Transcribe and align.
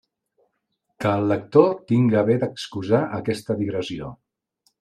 Que 1.03 1.11
el 1.17 1.27
lector 1.33 1.69
tinga 1.91 2.19
a 2.23 2.25
bé 2.31 2.39
d'excusar 2.45 3.03
aquesta 3.21 3.59
digressió. 3.63 4.11